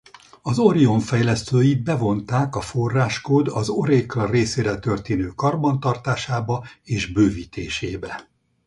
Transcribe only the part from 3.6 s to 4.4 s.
Oracle